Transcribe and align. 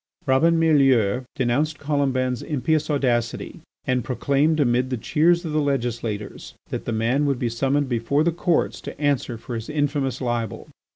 Robin 0.25 0.57
Mielleux 0.59 1.25
denounced 1.35 1.77
Colomban's 1.77 2.41
impious 2.41 2.89
audacity 2.89 3.59
and 3.85 4.03
proclaimed 4.03 4.59
amid 4.59 4.89
the 4.89 4.97
cheers 4.97 5.45
of 5.45 5.51
the 5.51 5.61
legislators 5.61 6.55
that 6.71 6.85
the 6.85 6.91
man 6.91 7.27
would 7.27 7.37
be 7.37 7.49
summoned 7.49 7.87
before 7.87 8.23
the 8.23 8.31
Courts 8.31 8.81
to 8.81 8.99
answer 8.99 9.37
for 9.37 9.53
his 9.53 9.69
infamous 9.69 10.19
libel. 10.19 10.69